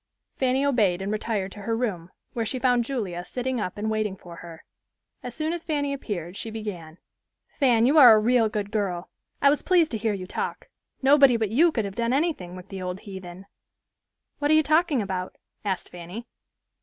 [0.35, 4.15] Fanny obeyed and retired to her room, where she found Julia sitting up and waiting
[4.17, 4.63] for her.
[5.21, 6.97] As soon as Fanny appeared she began,
[7.59, 9.11] "Fan, you are a real good girl.
[9.43, 10.69] I was pleased to hear you talk.
[11.03, 13.45] Nobody but you could have done anything with the old heathen."
[14.39, 16.25] "What are you talking about?" asked Fanny.